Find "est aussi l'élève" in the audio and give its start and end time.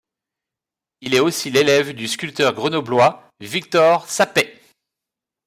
1.13-1.93